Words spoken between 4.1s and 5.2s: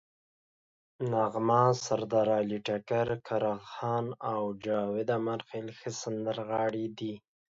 او جاوید